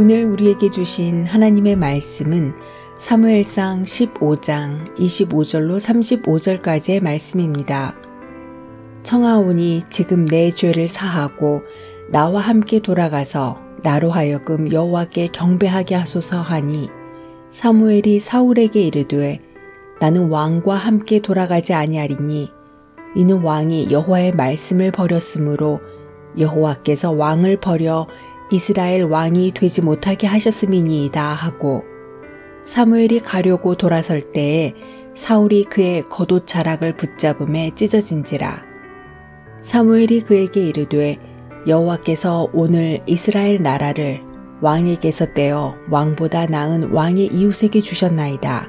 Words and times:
오늘 0.00 0.26
우리에게 0.26 0.70
주신 0.70 1.26
하나님의 1.26 1.74
말씀은 1.74 2.54
사무엘상 2.96 3.82
15장 3.82 4.94
25절로 4.94 5.80
35절까지의 5.80 7.02
말씀입니다. 7.02 7.96
청하오니 9.02 9.82
지금 9.90 10.24
내 10.24 10.52
죄를 10.52 10.86
사하고 10.86 11.62
나와 12.12 12.40
함께 12.40 12.78
돌아가서 12.78 13.60
나로 13.82 14.12
하여금 14.12 14.70
여호와께 14.70 15.30
경배하게 15.32 15.96
하소서 15.96 16.42
하니 16.42 16.88
사무엘이 17.48 18.20
사울에게 18.20 18.80
이르되 18.80 19.40
나는 19.98 20.28
왕과 20.28 20.76
함께 20.76 21.18
돌아가지 21.18 21.74
아니하리니 21.74 22.52
이는 23.16 23.42
왕이 23.42 23.90
여호와의 23.90 24.36
말씀을 24.36 24.92
버렸으므로 24.92 25.80
여호와께서 26.38 27.10
왕을 27.10 27.56
버려 27.56 28.06
이스라엘 28.50 29.04
왕이 29.04 29.52
되지 29.52 29.82
못하게 29.82 30.26
하셨음이니이다 30.26 31.22
하고 31.22 31.84
사무엘이 32.64 33.20
가려고 33.20 33.76
돌아설 33.76 34.32
때에 34.32 34.74
사울이 35.14 35.64
그의 35.64 36.02
겉옷 36.08 36.46
자락을 36.46 36.96
붙잡음에 36.96 37.72
찢어진지라 37.74 38.64
사무엘이 39.62 40.22
그에게 40.22 40.68
이르되 40.68 41.18
여호와께서 41.66 42.48
오늘 42.52 43.00
이스라엘 43.06 43.62
나라를 43.62 44.22
왕에게서 44.60 45.34
떼어 45.34 45.76
왕보다 45.90 46.46
나은 46.46 46.90
왕의 46.90 47.26
이웃에게 47.26 47.80
주셨나이다. 47.80 48.68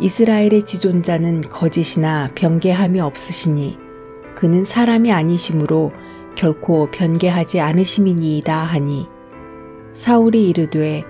이스라엘의 0.00 0.62
지존자는 0.64 1.42
거짓이나 1.42 2.30
변개함이 2.34 3.00
없으시니 3.00 3.76
그는 4.34 4.64
사람이 4.64 5.12
아니시므로 5.12 5.92
결코 6.38 6.88
변개하지 6.92 7.60
않으심이니이다 7.60 8.56
하니 8.56 9.08
사울이 9.92 10.48
이르되 10.48 11.02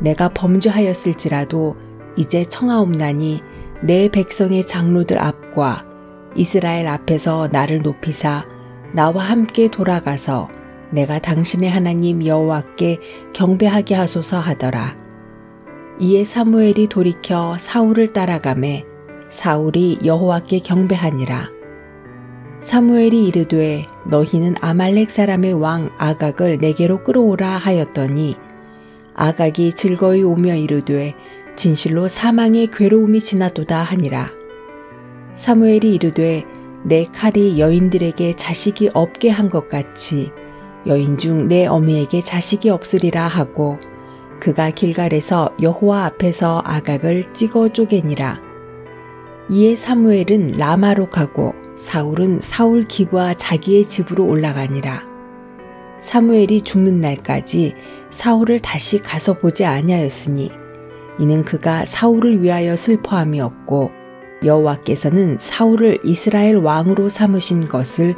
내가 0.00 0.28
범죄하였을지라도 0.28 1.76
이제 2.16 2.44
청하옵나니 2.44 3.40
내 3.82 4.10
백성의 4.10 4.66
장로들 4.66 5.18
앞과 5.18 5.86
이스라엘 6.36 6.86
앞에서 6.86 7.48
나를 7.50 7.80
높이사 7.80 8.46
나와 8.92 9.24
함께 9.24 9.68
돌아가서 9.68 10.50
내가 10.90 11.18
당신의 11.18 11.70
하나님 11.70 12.24
여호와께 12.24 12.98
경배하게 13.32 13.94
하소서 13.94 14.38
하더라. 14.38 14.96
이에 15.98 16.24
사무엘이 16.24 16.88
돌이켜 16.88 17.56
사울을 17.58 18.12
따라가매 18.12 18.84
사울이 19.30 20.00
여호와께 20.04 20.58
경배하니라. 20.58 21.53
사무엘이 22.64 23.26
이르되 23.28 23.84
너희는 24.06 24.54
아말렉 24.62 25.10
사람의 25.10 25.52
왕 25.52 25.90
아각을 25.98 26.56
내게로 26.56 27.02
끌어오라 27.04 27.46
하였더니 27.46 28.36
아각이 29.12 29.74
즐거이 29.74 30.22
오며 30.22 30.54
이르되 30.54 31.14
진실로 31.56 32.08
사망의 32.08 32.68
괴로움이 32.68 33.20
지나도다 33.20 33.82
하니라. 33.82 34.30
사무엘이 35.34 35.94
이르되 35.94 36.44
내 36.84 37.04
칼이 37.04 37.60
여인들에게 37.60 38.34
자식이 38.36 38.92
없게 38.94 39.28
한 39.28 39.50
것 39.50 39.68
같이 39.68 40.32
여인 40.86 41.18
중 41.18 41.48
내 41.48 41.66
어미에게 41.66 42.22
자식이 42.22 42.70
없으리라 42.70 43.28
하고 43.28 43.78
그가 44.40 44.70
길갈에서 44.70 45.54
여호와 45.60 46.06
앞에서 46.06 46.62
아각을 46.64 47.34
찍어 47.34 47.74
쪼개니라. 47.74 48.40
이에 49.50 49.76
사무엘은 49.76 50.56
라마로 50.56 51.10
가고 51.10 51.54
사울은 51.76 52.40
사울 52.40 52.82
기부와 52.82 53.34
자기의 53.34 53.84
집으로 53.84 54.26
올라가니라. 54.26 55.02
사무엘이 55.98 56.62
죽는 56.62 57.00
날까지 57.00 57.74
사울을 58.10 58.60
다시 58.60 58.98
가서 58.98 59.38
보지 59.38 59.64
아니하였으니 59.64 60.50
이는 61.18 61.44
그가 61.44 61.84
사울을 61.84 62.42
위하여 62.42 62.76
슬퍼함이 62.76 63.40
없고 63.40 63.90
여호와께서는 64.44 65.38
사울을 65.40 65.98
이스라엘 66.04 66.56
왕으로 66.56 67.08
삼으신 67.08 67.68
것을 67.68 68.14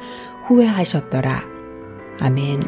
후회하셨더라. 0.46 1.44
아멘. 2.20 2.60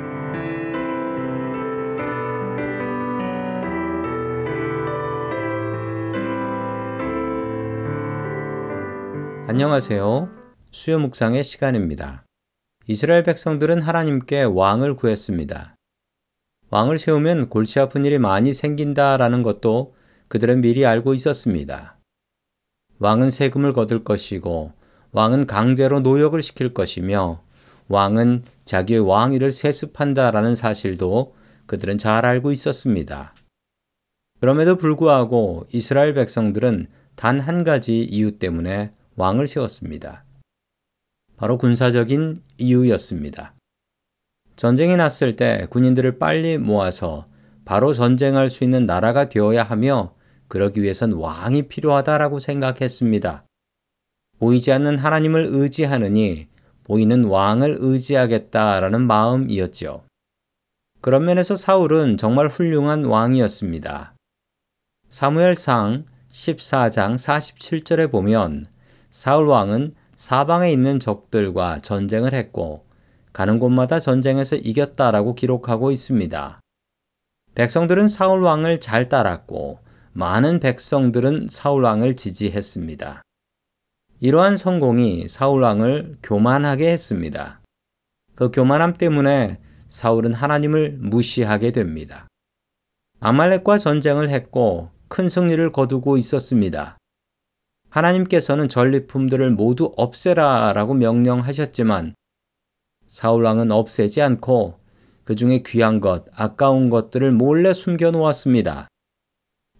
안녕하세요. 9.49 10.38
수요 10.71 10.99
묵상의 10.99 11.45
시간입니다. 11.45 12.25
이스라엘 12.87 13.23
백성들은 13.23 13.81
하나님께 13.81 14.43
왕을 14.45 14.97
구했습니다. 14.97 15.75
왕을 16.71 16.99
세우면 16.99 17.49
골치 17.49 17.81
아픈 17.81 18.05
일이 18.05 18.19
많이 18.19 18.53
생긴다라는 18.53 19.43
것도 19.43 19.95
그들은 20.29 20.61
미리 20.61 20.85
알고 20.85 21.15
있었습니다. 21.15 21.99
왕은 22.99 23.31
세금을 23.31 23.73
거둘 23.73 24.05
것이고 24.05 24.73
왕은 25.13 25.47
강제로 25.47 26.01
노역을 26.01 26.43
시킬 26.43 26.75
것이며 26.75 27.43
왕은 27.89 28.45
자기의 28.67 29.01
왕위를 29.01 29.51
세습한다라는 29.51 30.55
사실도 30.55 31.35
그들은 31.67 31.97
잘 31.97 32.27
알고 32.27 32.53
있었습니다. 32.53 33.35
그럼에도 34.41 34.77
불구하고 34.77 35.67
이스라엘 35.73 36.13
백성들은 36.15 36.87
단 37.17 37.41
한 37.41 37.65
가지 37.65 38.05
이유 38.05 38.39
때문에 38.39 38.93
왕을 39.17 39.49
세웠습니다. 39.49 40.25
바로 41.39 41.57
군사적인 41.57 42.43
이유였습니다. 42.59 43.55
전쟁이 44.57 44.97
났을 44.97 45.37
때 45.37 45.67
군인들을 45.71 46.19
빨리 46.19 46.59
모아서 46.59 47.27
바로 47.65 47.95
전쟁할 47.95 48.51
수 48.51 48.65
있는 48.65 48.87
나라가 48.87 49.29
되어야 49.29 49.63
하며 49.63 50.15
그러기 50.49 50.83
위해선 50.83 51.13
왕이 51.13 51.69
필요하다라고 51.69 52.41
생각했습니다. 52.41 53.45
보이지 54.41 54.73
않는 54.73 54.99
하나님을 54.99 55.47
의지하느니 55.49 56.49
보이는 56.83 57.25
왕을 57.25 57.77
의지하겠다라는 57.81 59.07
마음이었죠. 59.07 60.05
그런 61.01 61.25
면에서 61.25 61.55
사울은 61.55 62.17
정말 62.17 62.49
훌륭한 62.49 63.05
왕이었습니다. 63.05 64.15
사무엘상 65.09 66.07
14장 66.33 67.15
47절에 67.15 68.11
보면 68.11 68.67
사울 69.11 69.47
왕은 69.47 69.95
사방에 70.19 70.73
있는 70.73 70.99
적들과 70.99 71.79
전쟁을 71.79 72.35
했고 72.35 72.85
가는 73.33 73.61
곳마다 73.61 74.01
전쟁에서 74.01 74.57
이겼다라고 74.57 75.37
기록하고 75.37 75.93
있습니다. 75.93 76.59
백성들은 77.55 78.09
사울 78.09 78.43
왕을 78.43 78.81
잘 78.81 79.09
따랐고 79.09 79.79
많은 80.15 80.59
백성들은 80.59 81.47
사울 81.51 81.85
왕을 81.85 82.17
지지했습니다. 82.17 83.23
이러한 84.19 84.57
성공이 84.57 85.29
사울 85.29 85.63
왕을 85.63 86.19
교만하게 86.25 86.91
했습니다. 86.91 87.61
그 88.35 88.51
교만함 88.51 88.95
때문에 88.95 89.61
사울은 89.87 90.35
하나님을 90.35 90.99
무시하게 90.99 91.71
됩니다. 91.71 92.27
아말렉과 93.21 93.79
전쟁을 93.79 94.31
했고 94.31 94.91
큰 95.07 95.29
승리를 95.29 95.71
거두고 95.71 96.17
있었습니다. 96.17 96.98
하나님께서는 97.91 98.69
전리품들을 98.69 99.51
모두 99.51 99.93
없애라 99.97 100.73
라고 100.75 100.95
명령하셨지만 100.95 102.15
사울 103.07 103.45
왕은 103.45 103.71
없애지 103.71 104.21
않고 104.21 104.79
그 105.25 105.35
중에 105.35 105.63
귀한 105.67 106.01
것, 106.01 106.25
아까운 106.35 106.91
것들을 106.91 107.33
몰래 107.33 107.73
숨겨 107.73 108.11
놓았습니다. 108.11 108.89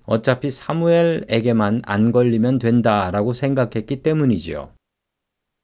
어차피 0.05 0.51
사무엘에게만 0.51 1.83
안 1.85 2.13
걸리면 2.13 2.59
된다라고 2.59 3.35
생각했기 3.35 4.03
때문이지요. 4.03 4.73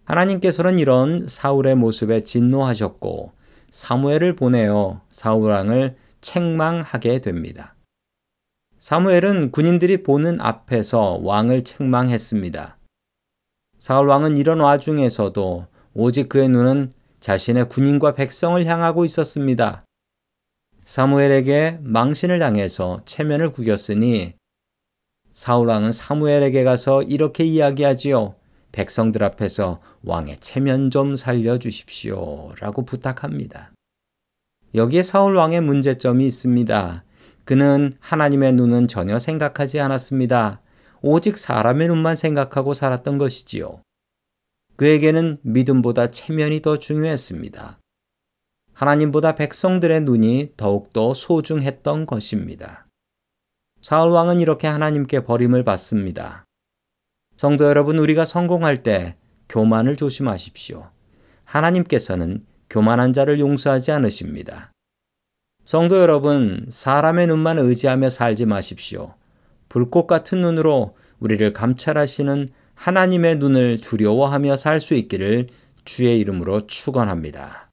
하나님께서는 0.05 0.79
이런 0.79 1.27
사울의 1.27 1.77
모습에 1.77 2.23
진노하셨고 2.23 3.33
사무엘을 3.71 4.37
보내어 4.37 5.01
사울 5.09 5.51
왕을 5.51 5.97
책망하게 6.21 7.21
됩니다. 7.21 7.74
사무엘은 8.85 9.51
군인들이 9.51 10.03
보는 10.03 10.43
앞에서 10.43 11.19
왕을 11.23 11.65
책망했습니다. 11.65 12.77
사울 13.79 14.09
왕은 14.09 14.37
이런 14.37 14.61
와중에서도 14.61 15.67
오직 15.95 16.29
그의 16.29 16.51
눈은 16.51 16.93
자신의 17.19 17.71
군인과 17.71 18.13
백성을 18.13 18.63
향하고 18.67 19.07
있었습니다. 19.07 19.87
사무엘에게 20.85 21.79
망신을 21.81 22.39
당해서 22.39 23.01
체면을 23.07 23.53
구겼으니 23.53 24.35
사울 25.33 25.69
왕은 25.69 25.91
사무엘에게 25.91 26.63
가서 26.65 27.03
이렇게 27.05 27.45
이야기하지요. 27.45 28.35
백성들 28.73 29.25
앞에서 29.25 29.81
왕의 30.03 30.41
체면 30.41 30.91
좀 30.91 31.17
살려 31.17 31.59
주십시오. 31.59 32.53
라고 32.61 32.85
부탁합니다. 32.85 33.73
여기에 34.75 35.03
사울 35.03 35.37
왕의 35.37 35.63
문제점이 35.63 36.27
있습니다. 36.27 37.05
그는 37.45 37.95
하나님의 38.01 38.55
눈은 38.55 38.89
전혀 38.89 39.19
생각하지 39.19 39.81
않았습니다. 39.81 40.63
오직 41.03 41.37
사람의 41.37 41.89
눈만 41.89 42.17
생각하고 42.17 42.73
살았던 42.73 43.19
것이지요. 43.19 43.83
그에게는 44.77 45.39
믿음보다 45.43 46.11
체면이 46.11 46.63
더 46.63 46.79
중요했습니다. 46.79 47.79
하나님보다 48.73 49.35
백성들의 49.35 50.01
눈이 50.01 50.55
더욱더 50.57 51.15
소중했던 51.15 52.07
것입니다. 52.07 52.87
사울 53.81 54.11
왕은 54.11 54.41
이렇게 54.41 54.67
하나님께 54.67 55.25
버림을 55.25 55.63
받습니다. 55.63 56.45
성도 57.37 57.67
여러분, 57.67 57.99
우리가 57.99 58.25
성공할 58.25 58.83
때 58.83 59.17
교만을 59.49 59.97
조심하십시오. 59.97 60.91
하나님께서는 61.45 62.47
교만한 62.71 63.13
자를 63.13 63.39
용서하지 63.39 63.93
않으십니다. 63.93 64.73
성도 65.65 65.97
여러분, 65.99 66.67
사람의 66.69 67.27
눈만 67.27 67.59
의지하며 67.59 68.11
살지 68.11 68.45
마십시오. 68.45 69.15
불꽃 69.71 70.07
같은 70.07 70.43
눈으로 70.43 70.95
우리를 71.21 71.53
감찰하시는 71.55 72.49
하나님의 72.75 73.39
눈을 73.39 73.81
두려워하며 73.81 74.57
살 74.57 74.79
수 74.79 74.95
있기를 74.95 75.47
주의 75.87 76.19
이름으로 76.19 76.67
축원합니다. 76.67 77.71